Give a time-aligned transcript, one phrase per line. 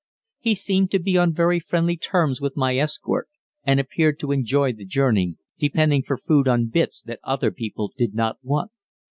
[0.39, 3.29] He seemed to be on very friendly terms with my escort,
[3.63, 8.15] and appeared to enjoy the journey, depending for food on bits that other people did
[8.15, 8.71] not want.